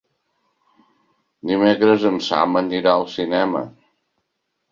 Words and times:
Dimecres 1.49 2.07
en 2.11 2.17
Sam 2.29 2.57
anirà 2.63 2.93
al 3.01 3.05
cinema. 3.17 3.61